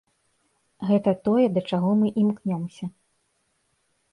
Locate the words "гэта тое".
0.91-1.45